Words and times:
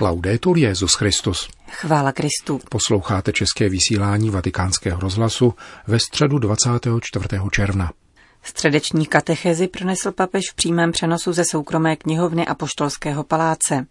Laudetur 0.00 0.58
Jezus 0.58 0.94
Christus. 0.94 1.48
Chvála 1.70 2.12
Kristu. 2.12 2.60
Posloucháte 2.70 3.32
české 3.32 3.68
vysílání 3.68 4.30
Vatikánského 4.30 5.00
rozhlasu 5.00 5.54
ve 5.86 5.98
středu 5.98 6.38
24. 6.38 7.26
června. 7.50 7.92
Středeční 8.42 9.06
katechezi 9.06 9.68
pronesl 9.68 10.12
papež 10.12 10.44
v 10.50 10.54
přímém 10.54 10.92
přenosu 10.92 11.32
ze 11.32 11.44
soukromé 11.44 11.96
knihovny 11.96 12.46
a 12.46 12.54
poštolského 12.54 13.24
paláce. 13.24 13.86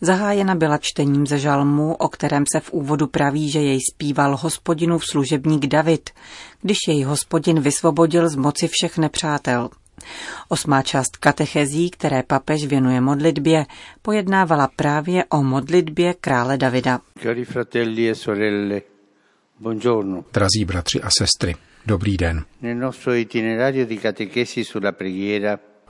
Zahájena 0.00 0.54
byla 0.54 0.78
čtením 0.78 1.26
ze 1.26 1.38
žalmu, 1.38 1.94
o 1.94 2.08
kterém 2.08 2.44
se 2.52 2.60
v 2.60 2.72
úvodu 2.72 3.06
praví, 3.06 3.50
že 3.50 3.60
jej 3.60 3.78
zpíval 3.92 4.36
hospodinův 4.36 5.04
služebník 5.04 5.66
David, 5.66 6.10
když 6.62 6.78
jej 6.88 7.02
hospodin 7.02 7.60
vysvobodil 7.60 8.28
z 8.28 8.36
moci 8.36 8.68
všech 8.68 8.98
nepřátel. 8.98 9.70
Osmá 10.48 10.82
část 10.82 11.16
katechezí, 11.16 11.90
které 11.90 12.22
papež 12.22 12.66
věnuje 12.66 13.00
modlitbě, 13.00 13.66
pojednávala 14.02 14.68
právě 14.76 15.24
o 15.24 15.42
modlitbě 15.42 16.14
krále 16.14 16.58
Davida. 16.58 17.00
E 17.24 17.34
Drazí 20.32 20.64
bratři 20.64 21.00
a 21.02 21.08
sestry, 21.18 21.54
dobrý 21.86 22.16
den. 22.16 22.44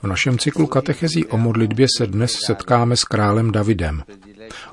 V 0.03 0.07
našem 0.07 0.37
cyklu 0.37 0.67
katechezí 0.67 1.25
o 1.25 1.37
modlitbě 1.37 1.87
se 1.97 2.07
dnes 2.07 2.31
setkáme 2.45 2.97
s 2.97 3.03
králem 3.03 3.51
Davidem. 3.51 4.03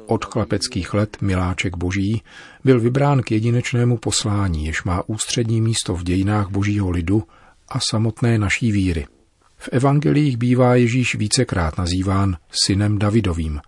Od 0.06 0.24
chlapeckých 0.24 0.94
let 0.94 1.16
miláček 1.20 1.76
boží 1.76 2.22
byl 2.64 2.80
vybrán 2.80 3.22
k 3.22 3.30
jedinečnému 3.30 3.96
poslání, 3.96 4.66
jež 4.66 4.84
má 4.84 5.02
ústřední 5.06 5.60
místo 5.60 5.94
v 5.94 6.04
dějinách 6.04 6.48
božího 6.48 6.90
lidu 6.90 7.22
a 7.68 7.78
samotné 7.90 8.38
naší 8.38 8.72
víry– 8.72 9.06
v 9.58 9.68
evangelích 9.72 10.36
bývá 10.36 10.74
Ježíš 10.74 11.14
vícekrát 11.14 11.78
nazýván 11.78 12.36
synem 12.66 12.98
Davidovým. 12.98 13.60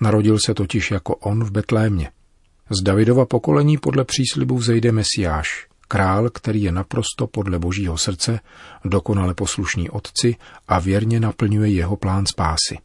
Narodil 0.00 0.38
se 0.38 0.54
totiž 0.54 0.90
jako 0.90 1.16
on 1.16 1.44
v 1.44 1.50
Betlémě. 1.50 2.10
Z 2.70 2.82
Davidova 2.82 3.26
pokolení 3.26 3.78
podle 3.78 4.04
příslibu 4.04 4.58
vzejde 4.58 4.92
Mesiáš, 4.92 5.66
král, 5.88 6.30
který 6.30 6.62
je 6.62 6.72
naprosto 6.72 7.26
podle 7.26 7.58
božího 7.58 7.98
srdce, 7.98 8.40
dokonale 8.84 9.34
poslušný 9.34 9.90
otci 9.90 10.36
a 10.68 10.78
věrně 10.78 11.20
naplňuje 11.20 11.70
jeho 11.70 11.96
plán 11.96 12.26
spásy. 12.26 12.78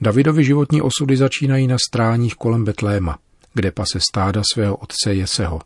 Davidovi 0.00 0.44
životní 0.44 0.82
osudy 0.82 1.16
začínají 1.16 1.66
na 1.66 1.76
stráních 1.88 2.34
kolem 2.34 2.64
Betléma, 2.64 3.18
kde 3.54 3.70
pase 3.72 4.00
stáda 4.00 4.42
svého 4.52 4.76
otce 4.76 5.14
Jeseho. 5.14 5.60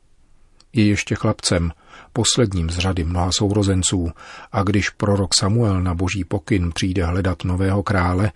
Je 0.72 0.86
ještě 0.86 1.14
chlapcem, 1.14 1.72
posledním 2.12 2.70
z 2.70 2.78
řady 2.78 3.04
mnoha 3.04 3.30
sourozenců, 3.32 4.10
a 4.52 4.62
když 4.62 4.90
prorok 4.90 5.34
Samuel 5.34 5.82
na 5.82 5.94
boží 5.94 6.24
pokyn 6.24 6.72
přijde 6.74 7.04
hledat 7.04 7.44
nového 7.44 7.82
krále, 7.82 8.32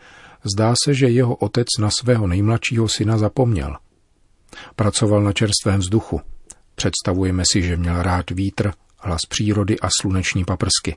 zdá 0.54 0.74
se, 0.84 0.94
že 0.94 1.08
jeho 1.08 1.34
otec 1.34 1.66
na 1.80 1.90
svého 1.90 2.26
nejmladšího 2.26 2.88
syna 2.88 3.18
zapomněl. 3.18 3.76
Pracoval 4.76 5.22
na 5.22 5.32
čerstvém 5.32 5.80
vzduchu. 5.80 6.20
Představujeme 6.74 7.42
si, 7.52 7.62
že 7.62 7.76
měl 7.76 8.02
rád 8.02 8.30
vítr, 8.30 8.72
hlas 8.98 9.20
přírody 9.28 9.80
a 9.80 9.88
sluneční 10.00 10.44
paprsky. 10.44 10.96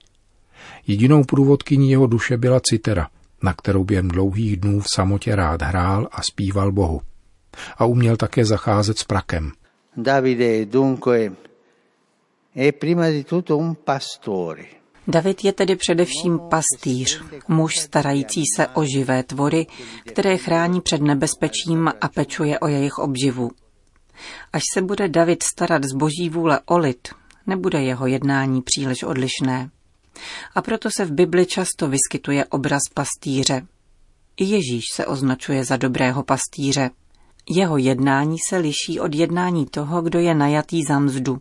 Jedinou 0.87 1.23
průvodkyní 1.23 1.91
jeho 1.91 2.07
duše 2.07 2.37
byla 2.37 2.59
citera, 2.63 3.07
na 3.43 3.53
kterou 3.53 3.83
během 3.83 4.07
dlouhých 4.07 4.57
dnů 4.57 4.79
v 4.79 4.85
samotě 4.95 5.35
rád 5.35 5.61
hrál 5.61 6.07
a 6.11 6.21
zpíval 6.23 6.71
Bohu. 6.71 7.01
A 7.77 7.85
uměl 7.85 8.17
také 8.17 8.45
zacházet 8.45 8.97
s 8.97 9.03
prakem. 9.03 9.51
Davide 9.97 10.65
dunque 10.65 11.31
David 15.07 15.43
je 15.43 15.53
tedy 15.53 15.75
především 15.75 16.39
pastýř, 16.39 17.21
muž 17.47 17.77
starající 17.79 18.43
se 18.55 18.67
o 18.67 18.83
živé 18.85 19.23
tvory, 19.23 19.67
které 20.05 20.37
chrání 20.37 20.81
před 20.81 21.01
nebezpečím 21.01 21.91
a 22.01 22.07
pečuje 22.07 22.59
o 22.59 22.67
jejich 22.67 22.97
obživu. 22.97 23.51
Až 24.53 24.61
se 24.73 24.81
bude 24.81 25.07
David 25.07 25.43
starat 25.43 25.83
z 25.83 25.93
boží 25.93 26.29
vůle 26.29 26.59
o 26.65 26.77
lid, 26.77 27.07
nebude 27.47 27.81
jeho 27.81 28.07
jednání 28.07 28.61
příliš 28.61 29.03
odlišné. 29.03 29.69
A 30.55 30.61
proto 30.61 30.89
se 30.97 31.05
v 31.05 31.11
Bibli 31.11 31.45
často 31.45 31.87
vyskytuje 31.87 32.45
obraz 32.45 32.81
pastýře. 32.93 33.61
I 34.37 34.45
Ježíš 34.45 34.83
se 34.93 35.05
označuje 35.05 35.65
za 35.65 35.77
dobrého 35.77 36.23
pastýře. 36.23 36.89
Jeho 37.49 37.77
jednání 37.77 38.37
se 38.49 38.57
liší 38.57 38.99
od 38.99 39.15
jednání 39.15 39.65
toho, 39.65 40.01
kdo 40.01 40.19
je 40.19 40.35
najatý 40.35 40.83
za 40.83 40.99
mzdu. 40.99 41.37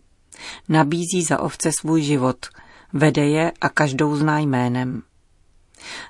Nabízí 0.69 1.23
za 1.29 1.41
ovce 1.41 1.71
svůj 1.81 2.03
život, 2.03 2.47
vede 2.93 3.27
je 3.27 3.53
a 3.61 3.69
každou 3.69 4.17
zná 4.17 4.39
jménem. 4.39 5.03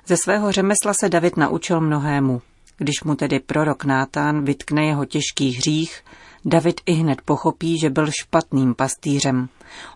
Ze 0.07 0.17
svého 0.17 0.51
řemesla 0.51 0.93
se 0.93 1.09
David 1.09 1.37
naučil 1.37 1.81
mnohému. 1.81 2.41
Když 2.77 3.03
mu 3.03 3.15
tedy 3.15 3.39
prorok 3.39 3.85
Nátán 3.85 4.45
vytkne 4.45 4.85
jeho 4.85 5.05
těžký 5.05 5.51
hřích, 5.51 6.03
David 6.45 6.81
i 6.85 6.93
hned 6.93 7.21
pochopí, 7.21 7.79
že 7.79 7.89
byl 7.89 8.07
špatným 8.21 8.75
pastýřem. 8.75 9.49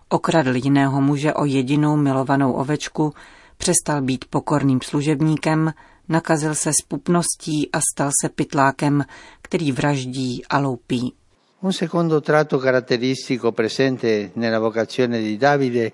Okradl 0.08 0.56
jiného 0.56 1.00
muže 1.00 1.34
o 1.34 1.44
jedinou 1.44 1.96
milovanou 1.96 2.52
ovečku, 2.52 3.14
přestal 3.56 4.02
být 4.02 4.24
pokorným 4.24 4.80
služebníkem, 4.82 5.72
nakazil 6.08 6.54
se 6.54 6.72
spupností 6.82 7.70
a 7.72 7.80
stal 7.92 8.10
se 8.22 8.28
pytlákem, 8.28 9.04
který 9.42 9.72
vraždí 9.72 10.44
a 10.46 10.58
loupí. 10.58 11.14
Un 11.62 11.72
secondo 11.72 12.20
tratto 12.20 12.58
caratteristico 12.58 13.52
presente 13.52 14.32
nella 14.34 14.58
vocazione 14.58 15.20
di 15.20 15.36
Davide 15.36 15.92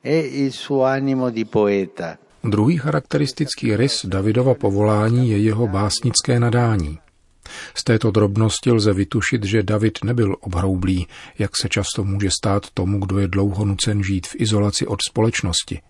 è 0.00 0.08
il 0.08 0.52
suo 0.52 0.86
animo 0.86 1.28
di 1.28 1.44
poeta. 1.44 2.18
Druhý 2.40 2.78
charakteristický 2.78 3.76
rys 3.76 4.06
Davidova 4.06 4.54
povolání 4.54 5.30
je 5.30 5.38
jeho 5.38 5.68
básnické 5.68 6.40
nadání. 6.40 6.98
Z 7.74 7.84
této 7.84 8.10
drobnosti 8.10 8.72
lze 8.72 8.92
vytušit, 8.92 9.44
že 9.44 9.62
David 9.62 9.98
nebyl 10.04 10.36
obhroublý, 10.40 11.06
jak 11.38 11.50
se 11.60 11.68
často 11.68 12.04
může 12.04 12.30
stát 12.30 12.70
tomu, 12.70 12.98
kdo 12.98 13.18
je 13.18 13.28
dlouho 13.28 13.64
nucen 13.64 14.02
žít 14.02 14.26
v 14.26 14.34
izolaci 14.38 14.86
od 14.86 14.98
společnosti. 15.08 15.80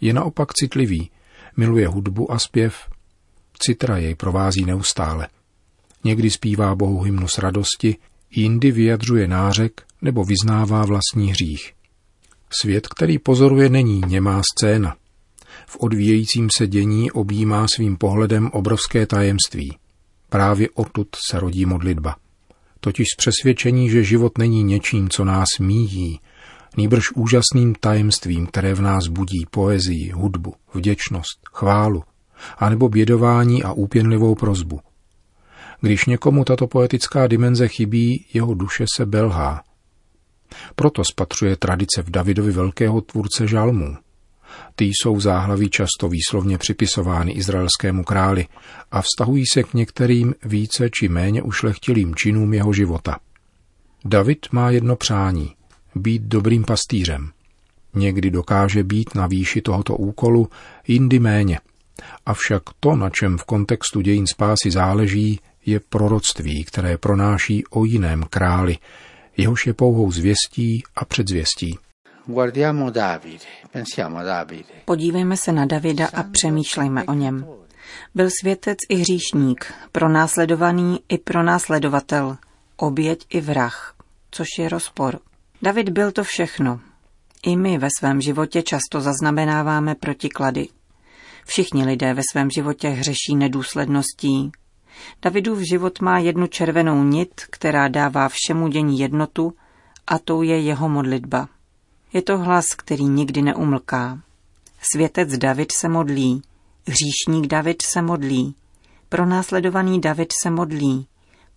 Je 0.00 0.12
naopak 0.12 0.52
citlivý, 0.52 1.10
miluje 1.56 1.88
hudbu 1.88 2.32
a 2.32 2.38
zpěv. 2.38 2.74
Citra 3.58 3.96
jej 3.96 4.14
provází 4.14 4.64
neustále. 4.64 5.28
Někdy 6.04 6.30
zpívá 6.30 6.74
Bohu 6.74 7.00
hymnu 7.00 7.28
s 7.28 7.38
radosti, 7.38 7.96
jindy 8.36 8.70
vyjadřuje 8.70 9.28
nářek 9.28 9.82
nebo 10.02 10.24
vyznává 10.24 10.84
vlastní 10.84 11.30
hřích. 11.30 11.72
Svět, 12.60 12.86
který 12.86 13.18
pozoruje, 13.18 13.68
není 13.68 14.02
němá 14.06 14.42
scéna. 14.52 14.96
V 15.66 15.76
odvíjejícím 15.76 16.48
se 16.56 16.66
dění 16.66 17.10
objímá 17.10 17.66
svým 17.68 17.96
pohledem 17.96 18.50
obrovské 18.52 19.06
tajemství. 19.06 19.76
Právě 20.28 20.68
odtud 20.74 21.08
se 21.30 21.40
rodí 21.40 21.66
modlitba. 21.66 22.16
Totiž 22.80 23.06
z 23.12 23.16
přesvědčení, 23.16 23.90
že 23.90 24.04
život 24.04 24.38
není 24.38 24.62
něčím, 24.62 25.08
co 25.08 25.24
nás 25.24 25.48
míjí, 25.60 26.20
nýbrž 26.76 27.12
úžasným 27.12 27.74
tajemstvím, 27.80 28.46
které 28.46 28.74
v 28.74 28.80
nás 28.80 29.06
budí 29.06 29.46
poezii, 29.50 30.10
hudbu, 30.10 30.54
vděčnost, 30.74 31.40
chválu, 31.52 32.02
anebo 32.58 32.88
bědování 32.88 33.62
a 33.62 33.72
úpěnlivou 33.72 34.34
prozbu– 34.34 34.80
když 35.80 36.06
někomu 36.06 36.44
tato 36.44 36.66
poetická 36.66 37.26
dimenze 37.26 37.68
chybí, 37.68 38.26
jeho 38.32 38.54
duše 38.54 38.84
se 38.96 39.06
belhá. 39.06 39.62
Proto 40.74 41.04
spatřuje 41.04 41.56
tradice 41.56 42.02
v 42.02 42.10
Davidovi 42.10 42.52
velkého 42.52 43.00
tvůrce 43.00 43.46
žalmů. 43.46 43.96
Ty 44.76 44.84
jsou 44.84 45.16
v 45.16 45.20
záhlaví 45.20 45.70
často 45.70 46.08
výslovně 46.08 46.58
připisovány 46.58 47.32
izraelskému 47.32 48.04
králi 48.04 48.46
a 48.90 49.02
vztahují 49.02 49.44
se 49.52 49.62
k 49.62 49.74
některým 49.74 50.34
více 50.44 50.90
či 50.90 51.08
méně 51.08 51.42
ušlechtilým 51.42 52.14
činům 52.14 52.54
jeho 52.54 52.72
života. 52.72 53.18
David 54.04 54.46
má 54.52 54.70
jedno 54.70 54.96
přání– 54.96 55.54
být 55.96 56.22
dobrým 56.22 56.64
pastýřem. 56.64 57.30
Někdy 57.94 58.30
dokáže 58.30 58.84
být 58.84 59.14
na 59.14 59.26
výši 59.26 59.60
tohoto 59.60 59.96
úkolu, 59.96 60.48
jindy 60.88 61.18
méně. 61.18 61.58
Avšak 62.26 62.62
to, 62.80 62.96
na 62.96 63.10
čem 63.10 63.38
v 63.38 63.44
kontextu 63.44 64.00
dějin 64.00 64.26
spásy 64.26 64.70
záleží, 64.70 65.40
je 65.66 65.80
proroctví, 65.80 66.64
které 66.64 66.98
pronáší 66.98 67.64
o 67.66 67.84
jiném 67.84 68.22
králi, 68.30 68.78
jehož 69.36 69.66
je 69.66 69.74
pouhou 69.74 70.12
zvěstí 70.12 70.82
a 70.96 71.04
předzvěstí. 71.04 71.78
Podívejme 74.84 75.36
se 75.36 75.52
na 75.52 75.66
Davida 75.66 76.06
a 76.14 76.22
přemýšlejme 76.22 77.04
o 77.04 77.12
něm. 77.14 77.46
Byl 78.14 78.28
světec 78.40 78.78
i 78.88 78.94
hříšník, 78.96 79.74
pronásledovaný 79.92 81.00
i 81.08 81.18
pronásledovatel, 81.18 82.36
oběť 82.76 83.26
i 83.28 83.40
vrah, 83.40 83.94
což 84.30 84.46
je 84.58 84.68
rozpor. 84.68 85.18
David 85.62 85.88
byl 85.88 86.12
to 86.12 86.24
všechno. 86.24 86.80
I 87.42 87.56
my 87.56 87.78
ve 87.78 87.88
svém 87.98 88.20
životě 88.20 88.62
často 88.62 89.00
zaznamenáváme 89.00 89.94
protiklady. 89.94 90.68
Všichni 91.46 91.84
lidé 91.84 92.14
ve 92.14 92.22
svém 92.32 92.50
životě 92.50 92.88
hřeší 92.88 93.36
nedůsledností, 93.36 94.52
Davidův 95.22 95.58
život 95.58 96.00
má 96.00 96.18
jednu 96.18 96.46
červenou 96.46 97.04
nit, 97.04 97.40
která 97.50 97.88
dává 97.88 98.28
všemu 98.28 98.68
dění 98.68 98.98
jednotu, 98.98 99.52
a 100.06 100.18
tou 100.18 100.42
je 100.42 100.60
jeho 100.60 100.88
modlitba. 100.88 101.48
Je 102.12 102.22
to 102.22 102.38
hlas, 102.38 102.74
který 102.74 103.04
nikdy 103.04 103.42
neumlká. 103.42 104.20
Světec 104.92 105.38
David 105.38 105.72
se 105.72 105.88
modlí, 105.88 106.42
hříšník 106.86 107.46
David 107.46 107.82
se 107.82 108.02
modlí, 108.02 108.54
pronásledovaný 109.08 110.00
David 110.00 110.32
se 110.42 110.50
modlí, 110.50 111.06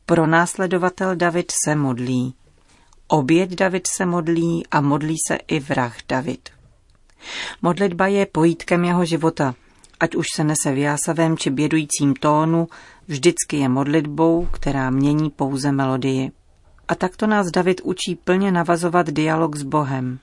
pronásledovatel 0.06 1.16
David 1.16 1.52
se 1.66 1.76
modlí. 1.76 2.34
Oběť 3.08 3.50
David 3.50 3.88
se 3.98 4.06
modlí 4.06 4.68
a 4.72 4.82
modlí 4.82 5.16
se 5.28 5.36
i 5.48 5.60
vrah 5.60 5.98
David. 6.10 6.50
Modlitba 7.62 8.08
je 8.08 8.26
pojítkem 8.26 8.84
jeho 8.84 9.06
života. 9.06 9.56
Ať 10.00 10.16
už 10.16 10.26
se 10.36 10.44
nese 10.44 10.72
v 10.72 10.78
jásavém 10.78 11.38
či 11.38 11.50
bědujícím 11.50 12.14
tónu, 12.14 12.68
vždycky 13.10 13.58
je 13.58 13.70
modlitbou, 13.70 14.46
která 14.46 14.90
mění 14.90 15.30
pouze 15.30 15.72
melodii. 15.72 16.32
A 16.88 16.96
takto 16.96 17.28
nás 17.28 17.52
David 17.52 17.82
učí 17.84 18.16
plně 18.16 18.52
navazovat 18.52 19.10
dialog 19.10 19.56
s 19.56 19.64
Bohem. 19.64 20.20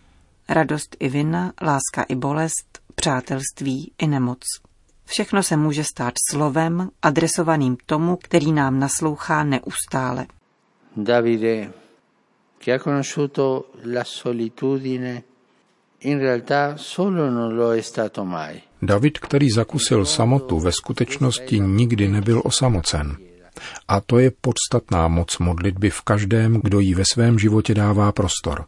Radost 0.49 0.97
i 1.01 1.09
vina, 1.09 1.53
láska 1.63 2.03
i 2.09 2.15
bolest, 2.15 2.81
přátelství 2.95 3.93
i 3.99 4.07
nemoc. 4.07 4.39
Všechno 5.05 5.43
se 5.43 5.57
může 5.57 5.85
stát 5.85 6.15
slovem, 6.31 6.91
adresovaným 7.03 7.77
tomu, 7.87 8.17
který 8.17 8.53
nám 8.53 8.79
naslouchá 8.79 9.45
neustále. 9.45 10.27
Davide, 10.97 11.73
che 12.65 12.73
ha 12.73 12.79
conosciuto 12.79 13.71
la 13.95 14.05
solitudine, 14.05 15.23
in 15.99 16.19
realtà 16.19 16.77
solo 16.77 17.31
non 17.31 17.55
lo 17.55 17.73
è 17.73 17.81
stato 17.81 18.25
mai. 18.25 18.63
David, 18.83 19.19
který 19.19 19.51
zakusil 19.51 20.05
samotu, 20.05 20.61
ve 20.61 20.73
skutečnosti 20.73 21.61
nikdy 21.61 22.09
nebyl 22.09 22.43
osamocen. 22.45 23.17
A 23.89 24.01
to 24.01 24.19
je 24.19 24.31
podstatná 24.31 25.09
moc 25.09 25.39
modlitby 25.39 25.91
v 25.91 26.03
každém, 26.03 26.61
kdo 26.63 26.81
jí 26.81 26.95
ve 26.95 27.05
svém 27.05 27.39
životě 27.39 27.75
dává 27.75 28.13
prostor. 28.13 28.67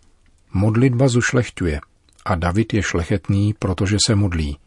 Modlitba 0.52 1.08
zušlechťuje 1.08 1.80
a 2.24 2.34
David 2.34 2.74
je 2.74 2.82
šlechetný, 2.82 3.54
protože 3.58 3.96
se 4.06 4.14
modlí. 4.14 4.58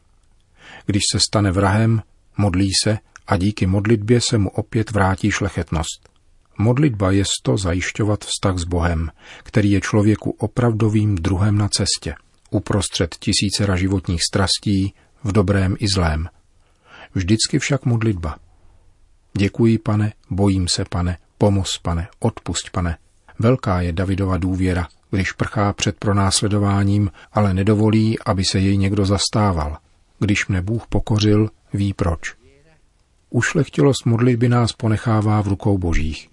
Když 0.85 1.03
se 1.11 1.19
stane 1.19 1.51
vrahem, 1.51 2.01
modlí 2.37 2.69
se 2.83 2.97
a 3.27 3.37
díky 3.37 3.65
modlitbě 3.65 4.21
se 4.21 4.37
mu 4.37 4.49
opět 4.49 4.91
vrátí 4.91 5.31
šlechetnost. 5.31 6.09
Modlitba 6.57 7.11
je 7.11 7.23
to 7.43 7.57
zajišťovat 7.57 8.25
vztah 8.25 8.57
s 8.57 8.63
Bohem, 8.63 9.11
který 9.43 9.71
je 9.71 9.81
člověku 9.81 10.35
opravdovým 10.39 11.15
druhem 11.15 11.57
na 11.57 11.67
cestě, 11.67 12.15
uprostřed 12.51 13.15
tisícera 13.19 13.75
životních 13.75 14.21
strastí, 14.23 14.93
v 15.23 15.31
dobrém 15.31 15.75
i 15.79 15.87
zlém. 15.87 16.29
Vždycky 17.15 17.59
však 17.59 17.85
modlitba. 17.85 18.35
Děkuji, 19.37 19.77
pane, 19.77 20.13
bojím 20.29 20.67
se, 20.67 20.85
pane, 20.89 21.17
pomoz, 21.37 21.77
pane, 21.77 22.07
odpusť, 22.19 22.69
pane. 22.69 22.97
Velká 23.39 23.81
je 23.81 23.93
Davidova 23.93 24.37
důvěra, 24.37 24.87
když 25.11 25.31
prchá 25.31 25.73
před 25.73 25.97
pronásledováním, 25.97 27.11
ale 27.31 27.53
nedovolí, 27.53 28.19
aby 28.19 28.43
se 28.45 28.59
jej 28.59 28.77
někdo 28.77 29.05
zastával. 29.05 29.77
Když 30.19 30.47
mne 30.47 30.61
Bůh 30.61 30.87
pokořil, 30.87 31.49
ví 31.73 31.93
proč. 31.93 32.35
Ušlechtilost 33.29 34.05
modlitby 34.05 34.49
nás 34.49 34.73
ponechává 34.73 35.41
v 35.41 35.47
rukou 35.47 35.77
božích. 35.77 36.29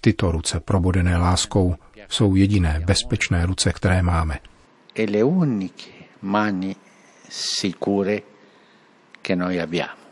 Tyto 0.00 0.32
ruce 0.32 0.60
probodené 0.60 1.16
láskou 1.16 1.74
jsou 2.08 2.34
jediné 2.34 2.82
bezpečné 2.86 3.46
ruce, 3.46 3.72
které 3.72 4.02
máme. 4.02 4.38
E 4.96 5.06
le 5.06 5.22
uniche 5.22 5.90
mani 6.20 6.76
sicure 7.28 8.22
che 9.20 9.34
noi 9.34 9.58
abbiamo. 9.58 10.02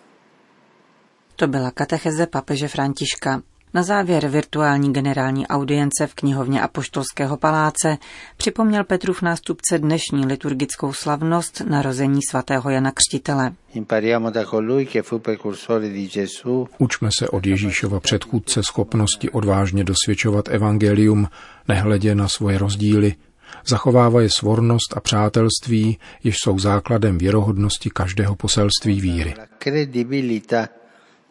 To 1.37 1.49
byla 1.49 1.71
katecheze 1.71 2.27
papeže 2.27 2.69
Františka. 2.69 3.43
Na 3.75 3.83
závěr 3.83 4.29
virtuální 4.29 4.93
generální 4.93 5.47
audience 5.47 6.07
v 6.07 6.15
knihovně 6.15 6.61
Apoštolského 6.61 7.37
paláce 7.37 7.99
připomněl 8.37 8.85
Petrův 8.85 9.23
nástupce 9.23 9.79
dnešní 9.79 10.27
liturgickou 10.27 10.93
slavnost 10.93 11.61
narození 11.61 12.21
svatého 12.31 12.71
Jana 12.71 12.93
Křtitele. 12.95 13.53
Učme 16.79 17.09
se 17.19 17.29
od 17.29 17.47
Ježíšova 17.47 18.01
předchůdce 18.01 18.63
schopnosti 18.63 19.31
odvážně 19.31 19.85
dosvědčovat 19.85 20.49
evangelium, 20.49 21.29
nehledě 21.69 22.15
na 22.15 22.29
svoje 22.29 22.59
rozdíly, 22.59 23.15
zachovávaje 23.67 24.29
svornost 24.31 24.97
a 24.97 25.01
přátelství, 25.01 25.99
jež 26.25 26.37
jsou 26.39 26.59
základem 26.59 27.19
věrohodnosti 27.19 27.91
každého 27.91 28.37
poselství 28.37 29.01
víry 29.01 29.35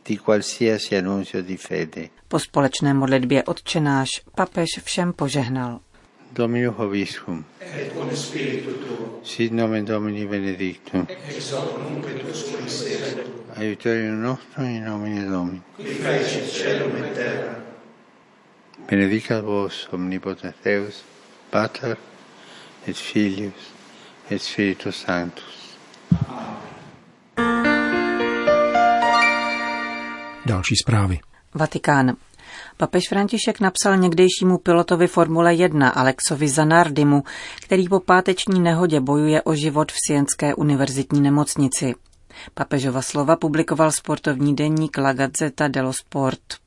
di 0.05 0.17
qualsiasi 0.17 0.97
annuncio 0.97 1.41
di 1.41 1.57
fede. 1.57 2.09
Po 2.27 2.39
společné 2.39 2.93
modlitbě 2.93 3.43
odčenáš 3.43 4.09
papež 4.35 4.69
všem 4.83 5.13
požehnal. 5.13 5.79
Dominus 6.31 6.75
Hoviscum. 6.75 7.45
Et 7.59 7.93
con 7.93 8.15
spiritu 8.15 8.73
tuo. 8.73 9.19
Sit 9.23 9.51
nomen 9.51 9.85
Domini 9.85 10.27
benedictum. 10.27 11.07
Ex 11.09 11.51
hoc 11.51 11.77
nunc 11.89 12.05
et 12.07 12.23
usque 12.31 12.57
in 12.57 13.19
Aiuterium 13.55 14.21
nostrum 14.21 14.65
in 14.65 14.85
nomine 14.85 15.29
Domini. 15.29 15.61
Qui 15.75 15.85
fecit 15.85 16.49
celum 16.51 17.03
et 17.03 17.13
terra. 17.13 17.55
Benedicat 18.89 19.43
vos 19.43 19.87
omnipotens 19.91 20.55
Deus, 20.63 21.03
Pater 21.49 21.97
et 22.87 22.97
Filius 22.97 23.53
et 24.31 24.41
Spiritus 24.41 24.95
Sanctus. 24.95 25.77
Další 30.45 30.75
zprávy. 30.75 31.19
Vatikán. 31.53 32.15
Papež 32.77 33.03
František 33.09 33.59
napsal 33.59 33.97
někdejšímu 33.97 34.57
pilotovi 34.57 35.07
Formule 35.07 35.53
1 35.53 35.89
Alexovi 35.89 36.47
Zanardimu, 36.49 37.23
který 37.61 37.87
po 37.87 37.99
páteční 37.99 38.59
nehodě 38.59 38.99
bojuje 38.99 39.41
o 39.41 39.55
život 39.55 39.91
v 39.91 39.95
Sienské 40.07 40.55
univerzitní 40.55 41.21
nemocnici. 41.21 41.95
Papežova 42.53 43.01
slova 43.01 43.35
publikoval 43.35 43.91
sportovní 43.91 44.55
denník 44.55 44.97
La 44.97 45.13
Gazzetta 45.13 45.67
dello 45.67 45.93
Sport. 45.93 46.60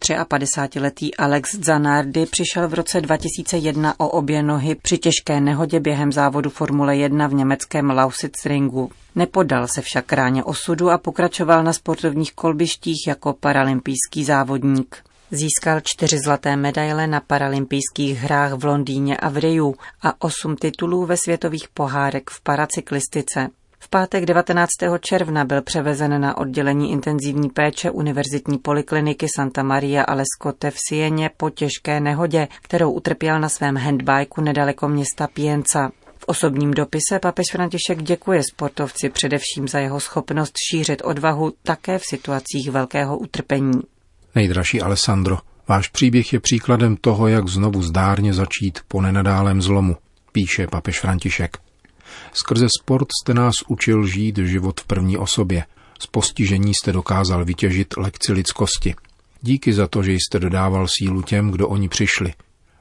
53-letý 0.00 1.14
Alex 1.14 1.54
Zanardi 1.54 2.26
přišel 2.26 2.68
v 2.68 2.74
roce 2.74 3.00
2001 3.00 4.00
o 4.00 4.08
obě 4.08 4.42
nohy 4.42 4.74
při 4.74 4.98
těžké 4.98 5.40
nehodě 5.40 5.80
během 5.80 6.12
závodu 6.12 6.50
Formule 6.50 6.96
1 6.96 7.26
v 7.26 7.34
německém 7.34 7.90
Lausitzringu. 7.90 8.90
Nepodal 9.14 9.68
se 9.68 9.82
však 9.82 10.12
ráně 10.12 10.44
osudu 10.44 10.90
a 10.90 10.98
pokračoval 10.98 11.62
na 11.62 11.72
sportovních 11.72 12.32
kolbištích 12.32 13.06
jako 13.06 13.32
paralympijský 13.32 14.24
závodník. 14.24 14.96
Získal 15.30 15.80
čtyři 15.84 16.18
zlaté 16.24 16.56
medaile 16.56 17.06
na 17.06 17.20
paralympijských 17.20 18.18
hrách 18.18 18.52
v 18.52 18.64
Londýně 18.64 19.16
a 19.16 19.28
v 19.28 19.36
Riu 19.36 19.74
a 20.02 20.24
osm 20.24 20.56
titulů 20.56 21.06
ve 21.06 21.16
světových 21.16 21.68
pohárek 21.68 22.30
v 22.30 22.40
paracyklistice. 22.40 23.48
V 23.86 23.88
pátek 23.88 24.26
19. 24.26 24.70
června 25.00 25.44
byl 25.44 25.62
převezen 25.62 26.20
na 26.20 26.36
oddělení 26.36 26.92
intenzivní 26.92 27.50
péče 27.50 27.90
Univerzitní 27.90 28.58
polikliniky 28.58 29.26
Santa 29.36 29.62
Maria 29.62 30.02
Alescote 30.02 30.70
v 30.70 30.76
Sieně 30.88 31.30
po 31.36 31.50
těžké 31.50 32.00
nehodě, 32.00 32.48
kterou 32.62 32.92
utrpěl 32.92 33.40
na 33.40 33.48
svém 33.48 33.76
handbajku 33.76 34.40
nedaleko 34.40 34.88
města 34.88 35.26
Pienza. 35.26 35.90
V 36.18 36.24
osobním 36.26 36.70
dopise 36.70 37.18
papež 37.18 37.46
František 37.52 38.02
děkuje 38.02 38.42
sportovci 38.42 39.08
především 39.08 39.68
za 39.68 39.78
jeho 39.78 40.00
schopnost 40.00 40.54
šířit 40.70 41.02
odvahu 41.04 41.52
také 41.62 41.98
v 41.98 42.04
situacích 42.04 42.70
velkého 42.70 43.18
utrpení. 43.18 43.82
Nejdražší 44.34 44.82
Alessandro, 44.82 45.38
váš 45.68 45.88
příběh 45.88 46.32
je 46.32 46.40
příkladem 46.40 46.96
toho, 46.96 47.28
jak 47.28 47.48
znovu 47.48 47.82
zdárně 47.82 48.34
začít 48.34 48.78
po 48.88 49.02
nenadálém 49.02 49.62
zlomu, 49.62 49.96
píše 50.32 50.66
papež 50.66 51.00
František. 51.00 51.65
Skrze 52.38 52.66
sport 52.80 53.08
jste 53.22 53.34
nás 53.34 53.54
učil 53.68 54.06
žít 54.06 54.38
život 54.38 54.80
v 54.80 54.86
první 54.86 55.16
osobě. 55.18 55.64
Z 55.98 56.06
postižení 56.06 56.72
jste 56.74 56.92
dokázal 56.92 57.44
vytěžit 57.44 57.94
lekci 57.96 58.32
lidskosti. 58.32 58.94
Díky 59.42 59.72
za 59.72 59.86
to, 59.86 60.02
že 60.02 60.12
jste 60.12 60.38
dodával 60.38 60.86
sílu 60.88 61.22
těm, 61.22 61.50
kdo 61.50 61.68
oni 61.68 61.88
přišli. 61.88 62.34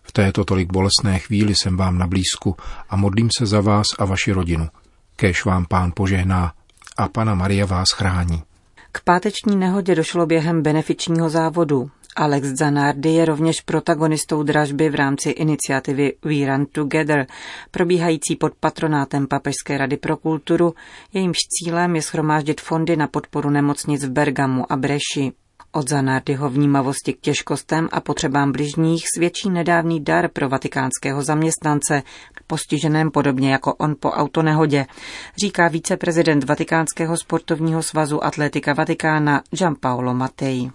V 0.03 0.11
této 0.11 0.45
tolik 0.45 0.71
bolestné 0.71 1.19
chvíli 1.19 1.55
jsem 1.55 1.77
vám 1.77 1.97
na 1.97 2.07
blízku 2.07 2.55
a 2.89 2.95
modlím 2.95 3.29
se 3.37 3.45
za 3.45 3.61
vás 3.61 3.85
a 3.99 4.05
vaši 4.05 4.31
rodinu. 4.31 4.69
Kéž 5.15 5.45
vám 5.45 5.65
pán 5.65 5.91
požehná 5.95 6.53
a 6.97 7.07
pana 7.07 7.35
Maria 7.35 7.65
vás 7.65 7.87
chrání. 7.95 8.43
K 8.91 9.03
páteční 9.03 9.55
nehodě 9.55 9.95
došlo 9.95 10.25
během 10.25 10.61
benefičního 10.61 11.29
závodu. 11.29 11.91
Alex 12.15 12.47
Zanardi 12.47 13.09
je 13.09 13.25
rovněž 13.25 13.61
protagonistou 13.61 14.43
dražby 14.43 14.89
v 14.89 14.95
rámci 14.95 15.29
iniciativy 15.29 16.13
We 16.25 16.45
Run 16.45 16.65
Together, 16.65 17.27
probíhající 17.71 18.35
pod 18.35 18.53
patronátem 18.59 19.27
Papežské 19.27 19.77
rady 19.77 19.97
pro 19.97 20.17
kulturu, 20.17 20.73
jejímž 21.13 21.37
cílem 21.37 21.95
je 21.95 22.01
schromáždit 22.01 22.61
fondy 22.61 22.95
na 22.95 23.07
podporu 23.07 23.49
nemocnic 23.49 24.03
v 24.05 24.09
Bergamu 24.09 24.71
a 24.71 24.75
Breši. 24.75 25.31
Od 25.71 25.89
Zanardyho 25.89 26.49
vnímavosti 26.49 27.13
k 27.13 27.19
těžkostem 27.19 27.89
a 27.91 28.01
potřebám 28.01 28.51
bližních 28.51 29.03
svědčí 29.15 29.49
nedávný 29.49 30.03
dar 30.03 30.27
pro 30.27 30.49
vatikánského 30.49 31.23
zaměstnance, 31.23 32.03
postiženém 32.47 33.11
podobně 33.11 33.51
jako 33.51 33.73
on 33.73 33.95
po 33.99 34.11
autonehodě, 34.11 34.85
říká 35.37 35.67
viceprezident 35.67 36.43
Vatikánského 36.43 37.17
sportovního 37.17 37.83
svazu 37.83 38.23
Atletika 38.23 38.73
Vatikána 38.73 39.41
Gianpaolo 39.51 40.13
Mattei. 40.13 40.71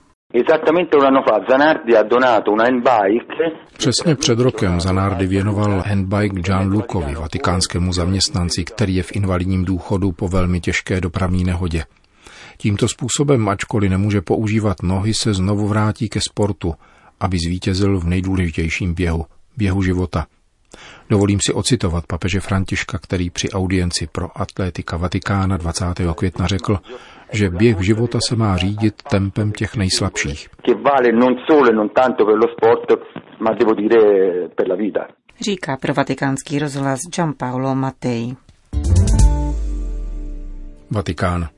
Přesně 3.79 4.15
před 4.15 4.39
rokem 4.39 4.81
Zanardi 4.81 5.27
věnoval 5.27 5.83
handbike 5.87 6.41
Gianlucovi, 6.41 7.15
vatikánskému 7.15 7.93
zaměstnanci, 7.93 8.65
který 8.65 8.95
je 8.95 9.03
v 9.03 9.17
invalidním 9.17 9.65
důchodu 9.65 10.13
po 10.13 10.29
velmi 10.29 10.61
těžké 10.61 11.01
dopravní 11.01 11.45
nehodě. 11.45 11.85
Tímto 12.57 12.89
způsobem, 12.89 13.49
ačkoliv 13.49 13.91
nemůže 13.91 14.21
používat 14.21 14.83
nohy, 14.83 15.15
se 15.15 15.35
znovu 15.35 15.69
vrátí 15.69 16.09
ke 16.09 16.21
sportu 16.21 16.75
aby 17.21 17.39
zvítězil 17.39 18.01
v 18.01 18.05
nejdůležitějším 18.05 18.95
běhu, 18.95 19.27
běhu 19.57 19.83
života. 19.83 20.27
Dovolím 21.11 21.39
si 21.47 21.53
ocitovat 21.53 22.07
papeže 22.07 22.41
Františka, 22.41 22.99
který 22.99 23.31
při 23.31 23.51
audienci 23.51 24.07
pro 24.07 24.41
atlétika 24.41 24.97
Vatikána 24.97 25.57
20. 25.57 25.85
května 26.17 26.47
řekl, 26.47 26.79
že 27.33 27.51
běh 27.51 27.81
života 27.81 28.19
se 28.29 28.37
má 28.37 28.57
řídit 28.57 28.95
tempem 29.03 29.53
těch 29.53 29.77
nejslabších. 29.77 30.49
Říká 35.41 35.77
pro 35.77 35.95
vatikánský 35.95 36.59
rozhlas 36.59 37.01
Gianpaolo 37.15 37.75
Mattei. 37.75 38.37
Vatikán. 40.91 41.49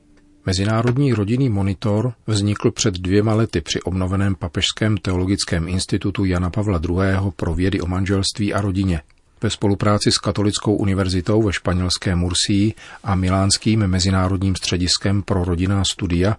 Mezinárodní 0.45 1.13
rodinný 1.13 1.49
monitor 1.49 2.13
vznikl 2.27 2.71
před 2.71 2.93
dvěma 2.93 3.33
lety 3.33 3.61
při 3.61 3.81
obnoveném 3.81 4.35
Papežském 4.35 4.97
teologickém 4.97 5.67
institutu 5.67 6.25
Jana 6.25 6.49
Pavla 6.49 6.79
II. 6.89 7.31
pro 7.35 7.53
vědy 7.53 7.81
o 7.81 7.85
manželství 7.85 8.53
a 8.53 8.61
rodině. 8.61 9.01
Ve 9.43 9.49
spolupráci 9.49 10.11
s 10.11 10.17
Katolickou 10.17 10.75
univerzitou 10.75 11.41
ve 11.41 11.53
španělské 11.53 12.15
Mursii 12.15 12.73
a 13.03 13.15
Milánským 13.15 13.87
mezinárodním 13.87 14.55
střediskem 14.55 15.21
pro 15.21 15.43
rodinná 15.43 15.83
studia 15.91 16.37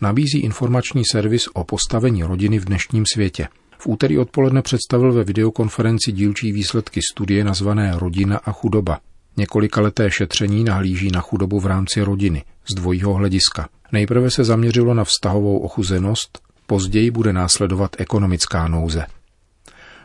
nabízí 0.00 0.38
informační 0.38 1.02
servis 1.04 1.48
o 1.54 1.64
postavení 1.64 2.22
rodiny 2.22 2.58
v 2.58 2.64
dnešním 2.64 3.04
světě. 3.12 3.48
V 3.78 3.86
úterý 3.86 4.18
odpoledne 4.18 4.62
představil 4.62 5.12
ve 5.12 5.24
videokonferenci 5.24 6.12
dílčí 6.12 6.52
výsledky 6.52 7.00
studie 7.12 7.44
nazvané 7.44 7.92
Rodina 7.96 8.36
a 8.36 8.52
chudoba– 8.52 8.98
Několikaleté 9.36 10.10
šetření 10.10 10.64
nahlíží 10.64 11.10
na 11.10 11.20
chudobu 11.20 11.60
v 11.60 11.66
rámci 11.66 12.02
rodiny 12.02 12.44
z 12.70 12.74
dvojího 12.74 13.14
hlediska. 13.14 13.68
Nejprve 13.92 14.30
se 14.30 14.44
zaměřilo 14.44 14.94
na 14.94 15.04
vztahovou 15.04 15.58
ochuzenost, 15.58 16.38
později 16.66 17.10
bude 17.10 17.32
následovat 17.32 17.96
ekonomická 17.98 18.68
nouze. 18.68 19.06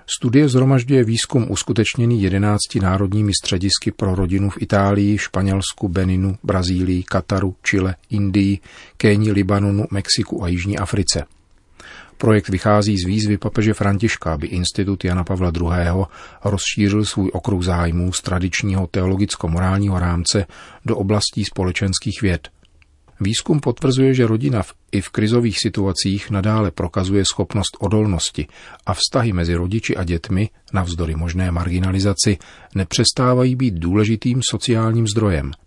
Studie 0.07 0.49
zhromažďuje 0.49 1.03
výzkum 1.03 1.51
uskutečněný 1.51 2.21
11 2.21 2.59
národními 2.81 3.31
středisky 3.41 3.91
pro 3.91 4.15
rodinu 4.15 4.49
v 4.49 4.61
Itálii, 4.61 5.17
Španělsku, 5.17 5.89
Beninu, 5.89 6.37
Brazílii, 6.43 7.03
Kataru, 7.03 7.55
Chile, 7.63 7.95
Indii, 8.09 8.59
Kéni, 8.97 9.31
Libanonu, 9.31 9.85
Mexiku 9.91 10.43
a 10.43 10.47
Jižní 10.47 10.77
Africe. 10.77 11.25
Projekt 12.17 12.49
vychází 12.49 12.97
z 12.97 13.05
výzvy 13.05 13.37
papeže 13.37 13.73
Františka, 13.73 14.33
aby 14.33 14.47
Institut 14.47 15.05
Jana 15.05 15.23
Pavla 15.23 15.51
II. 15.61 16.05
rozšířil 16.43 17.05
svůj 17.05 17.31
okruh 17.33 17.63
zájmů 17.63 18.13
z 18.13 18.21
tradičního 18.21 18.87
teologicko-morálního 18.87 19.99
rámce 19.99 20.45
do 20.85 20.97
oblastí 20.97 21.45
společenských 21.45 22.21
věd. 22.21 22.49
Výzkum 23.19 23.59
potvrzuje, 23.59 24.13
že 24.13 24.27
rodina 24.27 24.63
v, 24.63 24.73
i 24.91 25.01
v 25.01 25.09
krizových 25.09 25.59
situacích 25.59 26.29
nadále 26.29 26.71
prokazuje 26.71 27.25
schopnost 27.25 27.77
odolnosti 27.79 28.47
a 28.85 28.93
vztahy 28.93 29.33
mezi 29.33 29.55
rodiči 29.55 29.97
a 29.97 30.03
dětmi, 30.03 30.49
navzdory 30.73 31.15
možné 31.15 31.51
marginalizaci, 31.51 32.37
nepřestávají 32.75 33.55
být 33.55 33.73
důležitým 33.73 34.41
sociálním 34.51 35.07
zdrojem– 35.07 35.51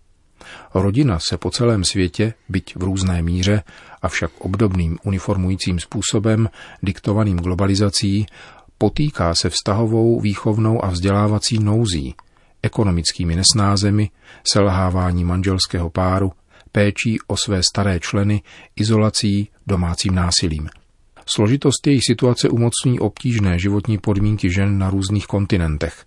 Rodina 0.73 1.19
se 1.19 1.37
po 1.37 1.49
celém 1.49 1.83
světě, 1.83 2.33
byť 2.49 2.75
v 2.75 2.83
různé 2.83 3.21
míře, 3.21 3.63
avšak 4.01 4.31
obdobným 4.39 4.97
uniformujícím 5.03 5.79
způsobem, 5.79 6.49
diktovaným 6.83 7.37
globalizací, 7.37 8.25
potýká 8.77 9.35
se 9.35 9.49
vztahovou, 9.49 10.19
výchovnou 10.19 10.85
a 10.85 10.89
vzdělávací 10.89 11.59
nouzí, 11.59 12.15
ekonomickými 12.63 13.35
nesnázemi, 13.35 14.09
selhávání 14.51 15.23
manželského 15.23 15.89
páru, 15.89 16.31
péčí 16.71 17.17
o 17.27 17.37
své 17.37 17.61
staré 17.63 17.99
členy, 17.99 18.41
izolací, 18.75 19.49
domácím 19.67 20.15
násilím. 20.15 20.69
Složitost 21.25 21.87
jejich 21.87 22.03
situace 22.05 22.49
umocní 22.49 22.99
obtížné 22.99 23.59
životní 23.59 23.97
podmínky 23.97 24.51
žen 24.51 24.77
na 24.77 24.89
různých 24.89 25.25
kontinentech. 25.25 26.05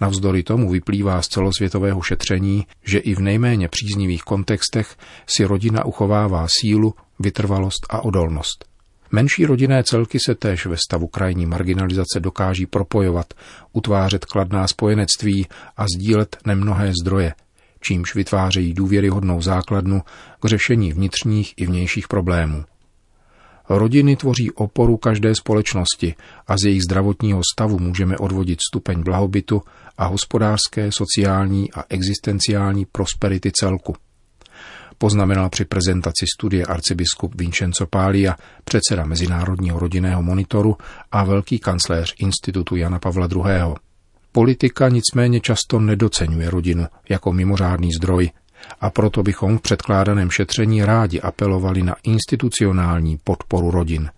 Navzdory 0.00 0.42
tomu 0.42 0.70
vyplývá 0.70 1.22
z 1.22 1.28
celosvětového 1.28 2.02
šetření, 2.02 2.66
že 2.84 2.98
i 2.98 3.14
v 3.14 3.20
nejméně 3.20 3.68
příznivých 3.68 4.22
kontextech 4.22 4.96
si 5.26 5.44
rodina 5.44 5.84
uchovává 5.84 6.46
sílu, 6.60 6.94
vytrvalost 7.18 7.86
a 7.90 8.04
odolnost. 8.04 8.64
Menší 9.10 9.46
rodinné 9.46 9.84
celky 9.84 10.18
se 10.26 10.34
též 10.34 10.66
ve 10.66 10.76
stavu 10.76 11.06
krajní 11.06 11.46
marginalizace 11.46 12.20
dokáží 12.20 12.66
propojovat, 12.66 13.34
utvářet 13.72 14.24
kladná 14.24 14.66
spojenectví 14.66 15.46
a 15.76 15.84
sdílet 15.96 16.36
nemnohé 16.46 16.92
zdroje, 17.02 17.34
čímž 17.82 18.14
vytvářejí 18.14 18.74
důvěryhodnou 18.74 19.42
základnu 19.42 20.02
k 20.40 20.48
řešení 20.48 20.92
vnitřních 20.92 21.54
i 21.56 21.66
vnějších 21.66 22.08
problémů. 22.08 22.64
Rodiny 23.68 24.16
tvoří 24.16 24.50
oporu 24.50 24.96
každé 24.96 25.34
společnosti 25.34 26.14
a 26.46 26.56
z 26.56 26.64
jejich 26.64 26.82
zdravotního 26.82 27.40
stavu 27.54 27.78
můžeme 27.78 28.18
odvodit 28.18 28.58
stupeň 28.70 29.02
blahobytu 29.02 29.62
a 29.98 30.06
hospodářské, 30.06 30.92
sociální 30.92 31.72
a 31.72 31.84
existenciální 31.88 32.86
prosperity 32.92 33.50
celku. 33.52 33.94
Poznamenal 34.98 35.48
při 35.48 35.64
prezentaci 35.64 36.26
studie 36.36 36.64
arcibiskup 36.64 37.34
Vincenzo 37.34 37.86
Pália, 37.86 38.36
předseda 38.64 39.04
Mezinárodního 39.04 39.78
rodinného 39.78 40.22
monitoru 40.22 40.76
a 41.12 41.24
velký 41.24 41.58
kancléř 41.58 42.14
Institutu 42.18 42.76
Jana 42.76 42.98
Pavla 42.98 43.28
II. 43.34 43.91
Politika 44.32 44.88
nicméně 44.88 45.40
často 45.40 45.80
nedocenuje 45.80 46.50
rodinu 46.50 46.86
jako 47.08 47.32
mimořádný 47.32 47.92
zdroj, 47.92 48.30
a 48.80 48.90
proto 48.90 49.22
bychom 49.22 49.58
v 49.58 49.60
předkládaném 49.60 50.30
šetření 50.30 50.84
rádi 50.84 51.20
apelovali 51.20 51.82
na 51.82 51.96
institucionální 52.02 53.18
podporu 53.24 53.70
rodin. 53.70 54.10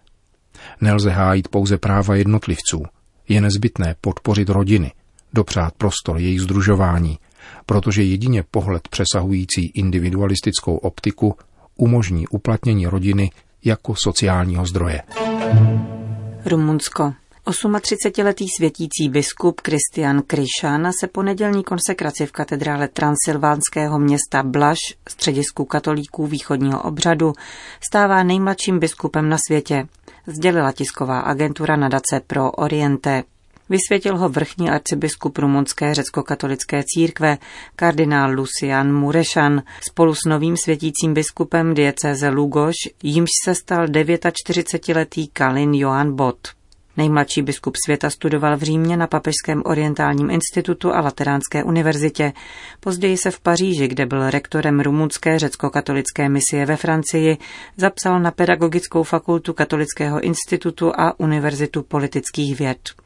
Nelze 0.80 1.10
hájit 1.10 1.48
pouze 1.48 1.78
práva 1.78 2.14
jednotlivců. 2.14 2.82
Je 3.28 3.40
nezbytné 3.40 3.94
podpořit 4.00 4.48
rodiny, 4.48 4.92
dopřát 5.32 5.74
prostor 5.74 6.18
jejich 6.18 6.40
združování, 6.40 7.18
protože 7.66 8.02
jedině 8.02 8.44
pohled 8.50 8.88
přesahující 8.88 9.70
individualistickou 9.74 10.76
optiku 10.76 11.36
umožní 11.76 12.26
uplatnění 12.28 12.86
rodiny 12.86 13.30
jako 13.64 13.94
sociálního 13.96 14.66
zdroje. 14.66 15.02
Rumunsko. 16.46 17.14
38-letý 17.46 18.46
světící 18.56 19.08
biskup 19.08 19.60
Kristian 19.60 20.22
Kryšan 20.22 20.92
se 21.00 21.06
po 21.06 21.22
nedělní 21.22 21.64
konsekraci 21.64 22.26
v 22.26 22.32
katedrále 22.32 22.88
transylvánského 22.88 23.98
města 23.98 24.42
Blaž, 24.42 24.78
středisku 25.08 25.64
katolíků 25.64 26.26
východního 26.26 26.82
obřadu, 26.82 27.32
stává 27.88 28.22
nejmladším 28.22 28.78
biskupem 28.78 29.28
na 29.28 29.36
světě, 29.46 29.86
sdělila 30.26 30.72
tisková 30.72 31.20
agentura 31.20 31.76
nadace 31.76 32.20
pro 32.26 32.50
Oriente. 32.50 33.24
Vysvětil 33.68 34.16
ho 34.16 34.28
vrchní 34.28 34.70
arcibiskup 34.70 35.38
rumunské 35.38 35.94
řecko-katolické 35.94 36.82
církve, 36.86 37.38
kardinál 37.76 38.32
Lucian 38.34 38.92
Murešan, 38.92 39.62
spolu 39.90 40.14
s 40.14 40.24
novým 40.28 40.56
světícím 40.56 41.14
biskupem 41.14 41.74
diecéze 41.74 42.28
Lugoš, 42.28 42.74
jímž 43.02 43.30
se 43.44 43.54
stal 43.54 43.86
49-letý 43.86 45.28
Kalin 45.28 45.74
Johan 45.74 46.16
Bot. 46.16 46.63
Nejmladší 46.96 47.42
biskup 47.42 47.74
světa 47.84 48.10
studoval 48.10 48.56
v 48.56 48.62
Římě 48.62 48.96
na 48.96 49.06
Papežském 49.06 49.62
orientálním 49.64 50.30
institutu 50.30 50.94
a 50.94 51.00
Lateránské 51.00 51.64
univerzitě. 51.64 52.32
Později 52.80 53.16
se 53.16 53.30
v 53.30 53.40
Paříži, 53.40 53.88
kde 53.88 54.06
byl 54.06 54.30
rektorem 54.30 54.80
rumunské 54.80 55.38
řecko-katolické 55.38 56.28
misie 56.28 56.66
ve 56.66 56.76
Francii, 56.76 57.38
zapsal 57.76 58.20
na 58.20 58.30
Pedagogickou 58.30 59.02
fakultu 59.02 59.52
Katolického 59.52 60.20
institutu 60.20 60.92
a 61.00 61.20
Univerzitu 61.20 61.82
politických 61.82 62.58
věd. 62.58 63.03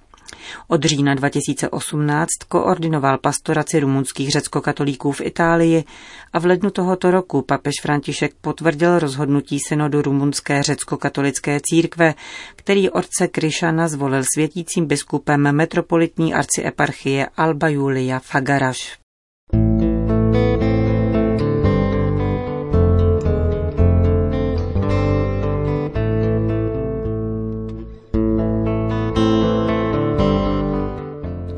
Od 0.68 0.84
října 0.84 1.14
2018 1.14 2.28
koordinoval 2.48 3.18
pastoraci 3.18 3.80
rumunských 3.80 4.30
řeckokatolíků 4.30 5.12
v 5.12 5.20
Itálii 5.20 5.84
a 6.32 6.38
v 6.38 6.44
lednu 6.44 6.70
tohoto 6.70 7.10
roku 7.10 7.42
papež 7.42 7.74
František 7.82 8.34
potvrdil 8.40 8.98
rozhodnutí 8.98 9.58
synodu 9.68 10.02
rumunské 10.02 10.62
řeckokatolické 10.62 11.60
církve, 11.62 12.14
který 12.56 12.90
otce 12.90 13.28
Kryšana 13.28 13.88
zvolil 13.88 14.22
světícím 14.34 14.86
biskupem 14.86 15.52
metropolitní 15.52 16.34
arcieparchie 16.34 17.26
Alba 17.36 17.68
Julia 17.68 18.18
Fagaraš. 18.18 18.97